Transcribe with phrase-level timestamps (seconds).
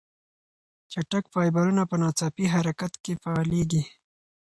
[0.91, 3.83] چټک فایبرونه په ناڅاپي حرکت کې فعالېږي.